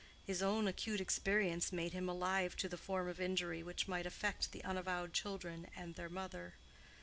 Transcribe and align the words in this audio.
His 0.25 0.41
own 0.41 0.67
acute 0.67 0.99
experience 0.99 1.71
made 1.71 1.93
him 1.93 2.09
alive 2.09 2.55
to 2.55 2.67
the 2.67 2.75
form 2.75 3.07
of 3.07 3.21
injury 3.21 3.61
which 3.61 3.87
might 3.87 4.07
affect 4.07 4.51
the 4.51 4.63
unavowed 4.63 5.13
children 5.13 5.67
and 5.75 5.93
their 5.93 6.09
mother. 6.09 6.55